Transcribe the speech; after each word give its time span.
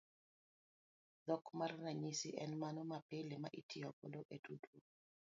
Dhok 1.25 1.45
mar 1.59 1.71
ranyisi 1.83 2.29
en 2.43 2.51
mano 2.61 2.81
mapile 2.91 3.35
ma 3.43 3.49
itiyo 3.59 3.89
godo 3.99 4.21
e 4.35 4.37
tudruok. 4.43 4.85